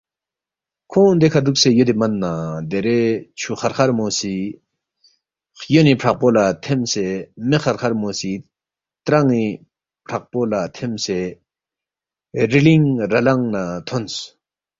کھونگ 0.91 1.13
دیکھہ 1.21 1.41
دُوکسے 1.45 1.69
یودے 1.77 1.93
من 1.99 2.11
نہ 2.21 2.31
دیرے 2.69 2.99
چھو 3.39 3.51
خرخرمو 3.61 4.07
سی 4.19 4.35
خیونی 5.59 5.93
فرَقپو 6.01 6.27
لہ 6.35 6.45
تھمسے 6.63 7.07
مے 7.47 7.57
خرخرمو 7.63 8.09
سی 8.19 8.31
تران٘ی 9.05 9.45
فرَقپو 10.07 10.41
لہ 10.49 10.61
تھمسے 10.75 11.19
رِلِنگ 12.51 12.87
رَلَنگ 13.11 13.43
نہ 13.53 13.63
تھونس 13.87 14.13